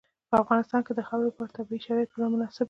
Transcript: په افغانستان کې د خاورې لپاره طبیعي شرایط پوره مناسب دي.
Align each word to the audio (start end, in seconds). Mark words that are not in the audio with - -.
په 0.29 0.35
افغانستان 0.43 0.81
کې 0.85 0.93
د 0.95 1.01
خاورې 1.07 1.25
لپاره 1.29 1.55
طبیعي 1.57 1.79
شرایط 1.85 2.09
پوره 2.11 2.27
مناسب 2.33 2.55
دي. 2.57 2.59